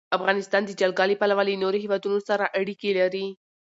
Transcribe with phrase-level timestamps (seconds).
[0.17, 3.27] افغانستان د جلګه له پلوه له نورو هېوادونو سره اړیکې لري.